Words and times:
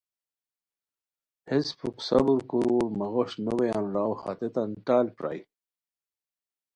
ہیس 1.49 1.67
پُھک 1.77 1.97
صبر 2.07 2.39
کورور، 2.49 2.87
مہ 2.97 3.07
غوش 3.13 3.31
نوبویان 3.45 3.85
راؤ 3.93 4.13
ہتیتان 4.21 4.69
ٹال 4.85 5.05
پرائے 5.15 5.41